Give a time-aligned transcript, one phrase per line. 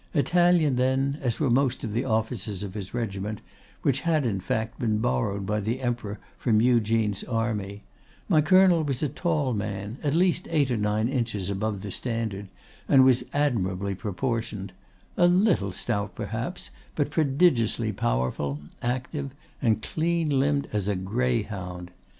[0.15, 3.39] Italian, then, as were most of the officers of his regiment,
[3.83, 7.83] which had, in fact, been borrowed by the Emperor from Eugene's army,
[8.27, 12.47] my colonel was a tall man, at least eight or nine inches above the standard,
[12.89, 19.29] and was admirably proportioned—a little stout perhaps, but prodigiously powerful, active,
[19.61, 21.91] and clean limbed as a greyhound.